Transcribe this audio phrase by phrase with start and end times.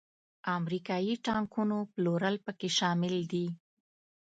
[0.57, 3.45] امریکایي ټانکونو پلورل پکې شامل دي.